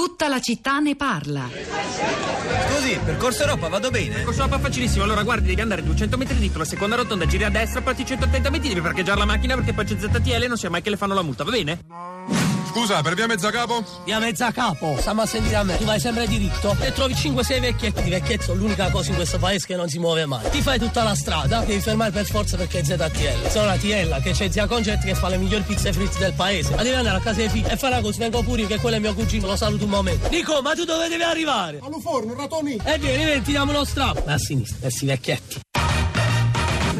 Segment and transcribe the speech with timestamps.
[0.00, 1.46] Tutta la città ne parla.
[2.70, 4.14] Scusi, percorso Europa vado bene?
[4.14, 5.04] Percorso Europa facilissimo.
[5.04, 8.48] Allora guardi, devi andare 200 metri dritto, la seconda rotonda, giri a destra, parti 180
[8.48, 10.96] metri, devi parcheggiare la macchina perché poi c'è ZTL e non sia mai che le
[10.96, 12.39] fanno la multa, va bene?
[12.70, 13.82] Scusa, per via Mezzacapo?
[14.04, 15.76] Via Mezzacapo, stiamo a sentire a me.
[15.76, 18.06] Tu vai sempre diritto e trovi 5-6 vecchietti.
[18.06, 20.48] I vecchietti sono l'unica cosa in questo paese che non si muove mai.
[20.50, 23.50] Ti fai tutta la strada, devi fermare per forza perché è ZTL.
[23.50, 26.72] Sono la Tiella, che c'è zia Concetta che fa le migliori pizze fritte del paese.
[26.76, 28.98] Ma devi andare a casa dei figli e fare così, vengo pure che quello è
[29.00, 30.28] mio cugino, lo saluto un momento.
[30.28, 31.80] Nico, ma tu dove devi arrivare?
[31.82, 32.80] Allo forno, ratoni!
[32.84, 34.22] E vieni, vieni, ti diamo uno strappo.
[34.30, 35.60] A sinistra, questi vecchietti.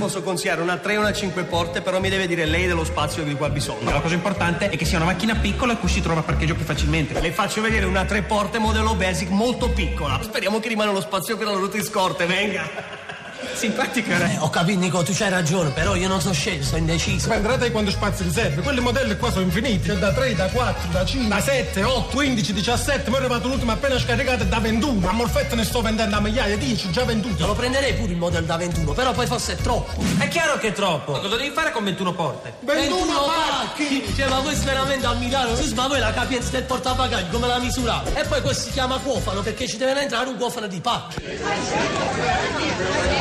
[0.00, 3.22] Posso consigliare una 3 e una 5 porte, però mi deve dire lei dello spazio
[3.22, 3.90] di cui ha bisogno.
[3.90, 6.64] La cosa importante è che sia una macchina piccola e cui si trova parcheggio più
[6.64, 7.20] facilmente.
[7.20, 10.18] Le faccio vedere una 3 porte modello basic molto piccola.
[10.22, 13.09] Speriamo che rimane lo spazio per la rotta in scorte, venga.
[13.54, 17.28] Simpatica, Eh, ho capito, Nico, tu c'hai ragione, però io non so scegliere, sono indeciso.
[17.28, 18.62] Prenderete quanto spazio riserve.
[18.62, 19.88] Quelli modelli qua sono infiniti.
[19.88, 23.10] C'è da 3, da 4, da 5, da 7, 8, 15, 17.
[23.10, 25.08] Ma è arrivato l'ultimo appena scaricato è da 21.
[25.08, 27.46] A Morfetta ne sto vendendo a migliaia, 10, già Te venduto.
[27.46, 30.02] lo prenderei pure il model da 21, però poi forse è troppo.
[30.18, 31.12] È chiaro che è troppo.
[31.12, 32.54] Cosa devi fare con 21 porte?
[32.60, 34.14] 21 pacchi!
[34.16, 37.58] Cioè, ma questo veramente a Milano, scusa, ma voi la capienza del portabagagli come la
[37.58, 38.18] misurate?
[38.20, 41.22] E poi questo si chiama cuofano perché ci deve entrare un cuofano di pacchi.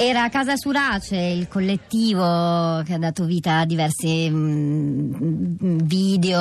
[0.00, 6.38] Era Casa Surace, il collettivo che ha dato vita a diversi mm, video,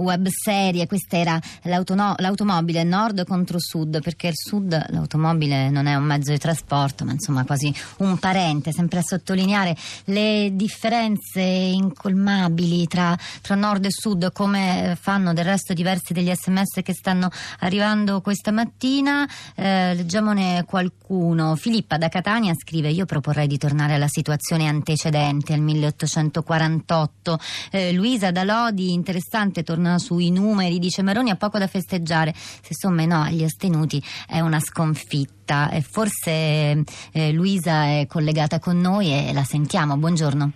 [0.00, 0.88] web serie.
[0.88, 6.38] Questa era l'automobile nord contro sud, perché il sud l'automobile non è un mezzo di
[6.38, 13.84] trasporto, ma insomma quasi un parente, sempre a sottolineare le differenze incolmabili tra, tra nord
[13.84, 19.28] e sud, come fanno del resto diversi degli sms che stanno arrivando questa mattina.
[19.54, 21.54] Eh, leggiamone qualcuno.
[21.54, 27.38] Filippa da Catania scrive: Io proporrei di tornare alla situazione antecedente al 1848.
[27.70, 32.32] Eh, Luisa da Lodi, interessante, torna sui numeri, dice Meroni ha poco da festeggiare.
[32.34, 35.70] Se somme no agli astenuti è una sconfitta.
[35.70, 39.98] E forse eh, Luisa è collegata con noi e la sentiamo.
[39.98, 40.50] Buongiorno.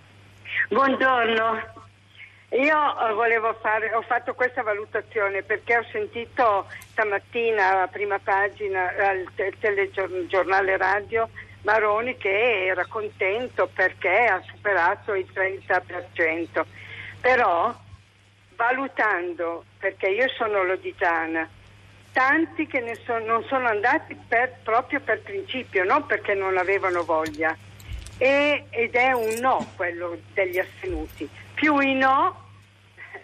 [0.69, 1.77] Buongiorno,
[2.51, 8.91] io eh, volevo fare, ho fatto questa valutazione perché ho sentito stamattina alla prima pagina
[8.97, 11.29] al te- telegiornale radio
[11.61, 16.65] Maroni che era contento perché ha superato il 30%,
[17.19, 17.75] però
[18.55, 21.47] valutando, perché io sono lodigiana,
[22.11, 27.03] tanti che ne so- non sono andati per- proprio per principio, non perché non avevano
[27.03, 27.55] voglia.
[28.17, 31.29] E- ed è un no quello degli astenuti.
[31.53, 32.47] Più i no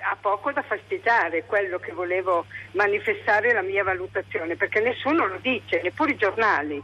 [0.07, 5.81] ha poco da festeggiare, quello che volevo manifestare la mia valutazione, perché nessuno lo dice,
[5.81, 6.81] neppure i giornali.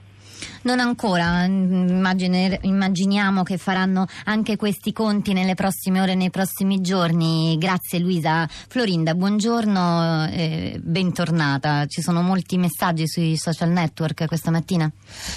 [0.63, 7.57] Non ancora, immagine- immaginiamo che faranno anche questi conti nelle prossime ore, nei prossimi giorni.
[7.57, 8.47] Grazie Luisa.
[8.47, 11.87] Florinda, buongiorno e bentornata.
[11.87, 14.91] Ci sono molti messaggi sui social network questa mattina.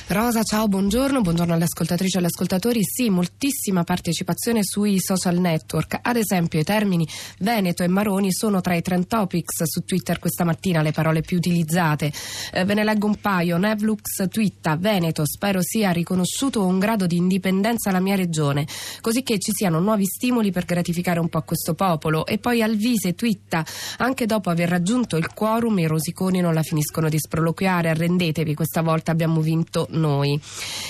[0.08, 2.80] Rosa, ciao, buongiorno, buongiorno alle ascoltatrici e agli ascoltatori.
[2.82, 6.00] Sì, moltissima partecipazione sui social network.
[6.02, 7.08] Ad esempio, i termini
[7.38, 11.38] Veneto e Maroni sono tra i trend topics su Twitter questa mattina, le parole più
[11.38, 12.12] utilizzate.
[12.52, 13.56] Eh, ve ne leggo un paio.
[13.56, 18.66] Nevlux twitta Veneto, spero sia riconosciuto un grado di indipendenza alla mia regione,
[19.00, 22.26] così che ci siano nuovi stimoli per gratificare un po' questo popolo.
[22.26, 23.64] E poi Alvise twitta
[23.98, 28.82] anche dopo aver raggiunto il quorum i rosiconi non la finiscono di sproloquiare, arrendetevi, questa
[28.82, 30.38] volta abbiamo vinto noi.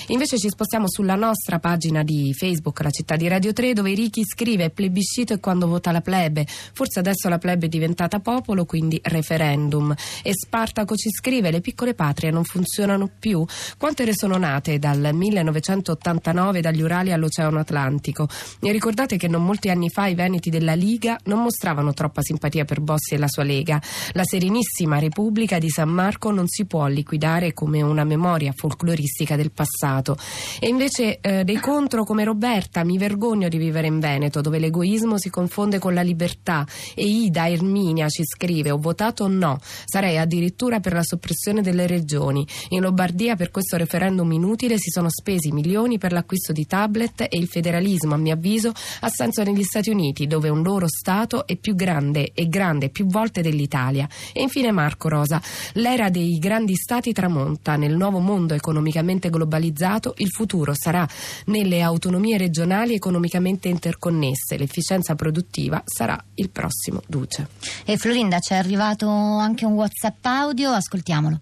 [0.07, 4.23] Invece ci spostiamo sulla nostra pagina di Facebook, la città di Radio 3, dove Ricky
[4.23, 6.45] scrive plebiscito è quando vota la plebe.
[6.73, 9.93] Forse adesso la plebe è diventata popolo, quindi referendum.
[10.23, 13.45] E Spartaco ci scrive le piccole patrie non funzionano più.
[13.77, 18.25] Quante ne sono nate dal 1989 dagli Urali all'Oceano Atlantico?
[18.61, 22.63] E ricordate che non molti anni fa i veneti della Liga non mostravano troppa simpatia
[22.63, 23.81] per Bossi e la sua Lega.
[24.13, 29.51] La Serenissima Repubblica di San Marco non si può liquidare come una memoria folcloristica del
[29.51, 30.17] passato.
[30.61, 35.19] E invece eh, dei contro come Roberta, mi vergogno di vivere in Veneto, dove l'egoismo
[35.19, 36.65] si confonde con la libertà.
[36.95, 42.47] E Ida Erminia ci scrive: Ho votato no, sarei addirittura per la soppressione delle regioni.
[42.69, 47.37] In Lombardia per questo referendum inutile si sono spesi milioni per l'acquisto di tablet e
[47.37, 51.55] il federalismo, a mio avviso, ha senso negli Stati Uniti, dove un loro Stato è
[51.55, 54.07] più grande e grande più volte dell'Italia.
[54.31, 55.41] E infine Marco Rosa,
[55.73, 57.75] l'era dei grandi Stati tramonta.
[57.75, 61.07] Nel nuovo mondo economicamente globalizzato il futuro sarà
[61.45, 64.57] nelle autonomie regionali economicamente interconnesse.
[64.57, 67.47] L'efficienza produttiva sarà il prossimo duce.
[67.85, 71.39] E Florinda, ci è arrivato anche un WhatsApp audio, ascoltiamolo.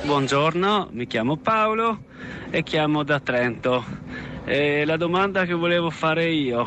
[0.00, 2.02] Buongiorno, mi chiamo Paolo
[2.50, 3.84] e chiamo da Trento.
[4.44, 6.66] E la domanda che volevo fare io,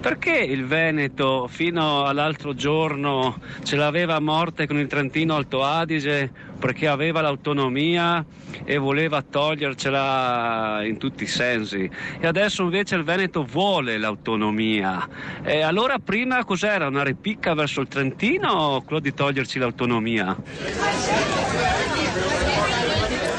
[0.00, 6.30] perché il Veneto fino all'altro giorno ce l'aveva a morte con il Trentino Alto Adige
[6.60, 8.24] perché aveva l'autonomia
[8.64, 11.90] e voleva togliercela in tutti i sensi
[12.20, 15.08] e adesso invece il Veneto vuole l'autonomia
[15.42, 20.36] e allora prima cos'era una ripicca verso il Trentino o quello di toglierci l'autonomia?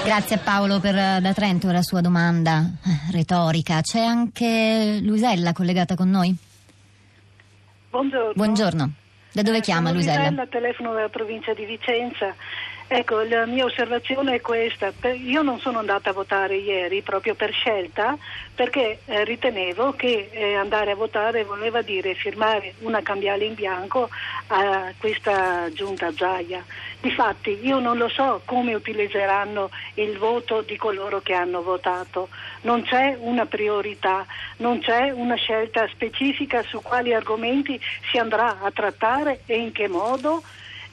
[0.08, 3.82] Grazie a Paolo per, da Trento la sua domanda eh, retorica.
[3.82, 6.34] C'è anche Luisella collegata con noi?
[7.90, 8.32] Buongiorno.
[8.34, 8.92] Buongiorno.
[9.34, 10.30] Da dove Eh, chiama Luisella?
[10.30, 12.34] Luisella, telefono dalla provincia di Vicenza.
[12.90, 14.94] Ecco, la mia osservazione è questa.
[15.12, 18.18] Io non sono andata a votare ieri proprio per scelta
[18.56, 24.10] perché eh, ritenevo che eh, andare a votare voleva dire firmare una cambiale in bianco
[24.48, 26.64] a questa giunta Zaia.
[27.02, 32.30] Difatti io non lo so come utilizzeranno il voto di coloro che hanno votato.
[32.62, 34.26] Non c'è una priorità,
[34.58, 37.78] non c'è una scelta specifica su quali argomenti
[38.10, 40.42] si andrà a trattare e in che modo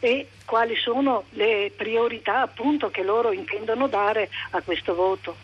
[0.05, 5.35] e quali sono le priorità appunto che loro intendono dare a questo voto.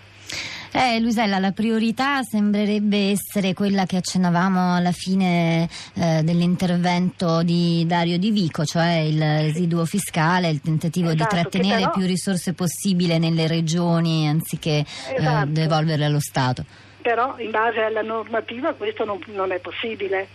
[0.73, 8.19] Eh, Luisella, la priorità sembrerebbe essere quella che accennavamo alla fine eh, dell'intervento di Dario
[8.19, 13.19] Di Vico, cioè il residuo fiscale, il tentativo Esatto, di trattenere però- più risorse possibile
[13.19, 15.49] nelle regioni anziché eh, Esatto.
[15.49, 16.65] devolverle allo Stato.
[17.01, 20.29] Però in base alla normativa questo non, non è possibile.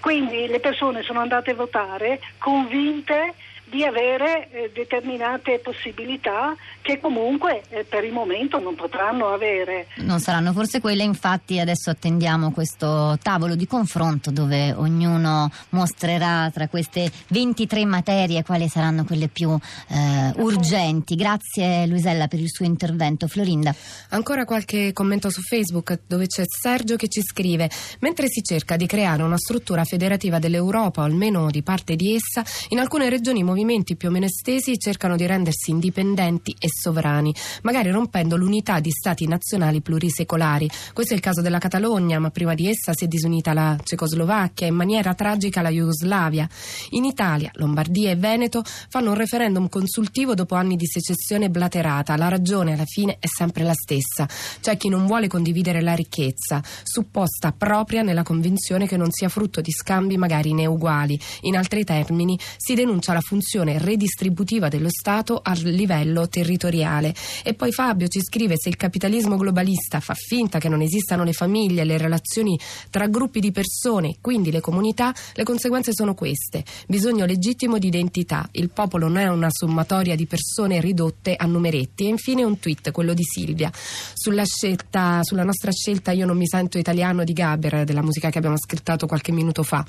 [0.00, 3.34] Quindi le persone sono andate a votare convinte
[3.68, 9.88] di avere eh, determinate possibilità che comunque eh, per il momento non potranno avere.
[9.96, 16.68] Non saranno forse quelle, infatti adesso attendiamo questo tavolo di confronto dove ognuno mostrerà tra
[16.68, 19.50] queste 23 materie quali saranno quelle più
[19.88, 21.16] eh, urgenti.
[21.16, 23.26] Grazie Luisella per il suo intervento.
[23.26, 23.74] Florinda.
[24.10, 27.68] Ancora qualche commento su Facebook dove c'è Sergio che ci scrive:
[28.00, 32.44] Mentre si cerca di creare una struttura federativa dell'Europa, o almeno di parte di essa,
[32.68, 37.34] in alcune regioni i movimenti più o meno estesi cercano di rendersi indipendenti e sovrani,
[37.62, 40.68] magari rompendo l'unità di stati nazionali plurisecolari.
[40.92, 44.66] Questo è il caso della Catalogna, ma prima di essa si è disunita la Cecoslovacchia
[44.66, 46.46] in maniera tragica la Jugoslavia.
[46.90, 52.14] In Italia, Lombardia e Veneto fanno un referendum consultivo dopo anni di secessione blaterata.
[52.16, 54.28] La ragione alla fine è sempre la stessa.
[54.60, 59.62] C'è chi non vuole condividere la ricchezza, supposta propria nella convinzione che non sia frutto
[59.62, 61.18] di scambi magari ineguali.
[61.42, 67.14] In altri termini, si denuncia la funzione redistributiva dello Stato a livello territoriale.
[67.42, 71.32] E poi Fabio ci scrive se il capitalismo globalista fa finta che non esistano le
[71.32, 72.58] famiglie, le relazioni
[72.90, 76.64] tra gruppi di persone, quindi le comunità, le conseguenze sono queste.
[76.86, 78.48] Bisogno legittimo di identità.
[78.52, 82.04] Il popolo non è una sommatoria di persone ridotte a numeretti.
[82.04, 83.70] E infine un tweet, quello di Silvia.
[84.14, 88.38] Sulla, scelta, sulla nostra scelta Io non mi sento italiano di Gaber, della musica che
[88.38, 89.84] abbiamo ascoltato qualche minuto fa.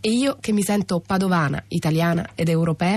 [0.00, 2.91] E io che mi sento padovana, italiana ed europea.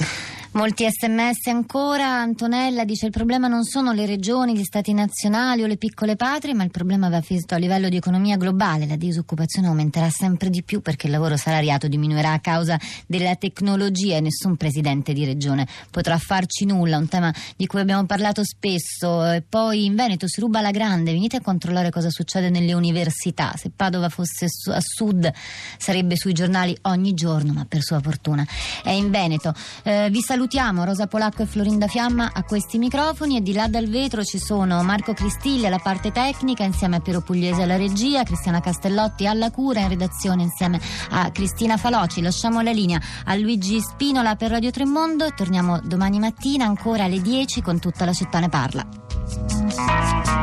[0.00, 0.41] あ。
[0.54, 2.20] Molti sms ancora.
[2.20, 6.52] Antonella dice: Il problema non sono le regioni, gli stati nazionali o le piccole patrie,
[6.52, 8.86] ma il problema va visto a livello di economia globale.
[8.86, 14.16] La disoccupazione aumenterà sempre di più perché il lavoro salariato diminuirà a causa della tecnologia
[14.16, 16.98] e nessun presidente di regione potrà farci nulla.
[16.98, 19.24] Un tema di cui abbiamo parlato spesso.
[19.32, 21.12] E poi in Veneto si ruba la grande.
[21.12, 23.54] Venite a controllare cosa succede nelle università.
[23.56, 25.32] Se Padova fosse a sud
[25.78, 28.46] sarebbe sui giornali ogni giorno, ma per sua fortuna
[28.84, 29.54] è in Veneto.
[29.82, 33.86] Eh, vi salutiamo Rosa Polacco e Florinda Fiamma a questi microfoni e di là dal
[33.86, 38.60] vetro ci sono Marco Cristiglia alla parte tecnica insieme a Piero Pugliese alla regia, Cristiana
[38.60, 40.80] Castellotti alla cura in redazione insieme
[41.10, 42.20] a Cristina Faloci.
[42.20, 47.20] Lasciamo la linea a Luigi Spinola per Radio Tremondo e torniamo domani mattina ancora alle
[47.20, 50.41] 10 con tutta la città ne parla.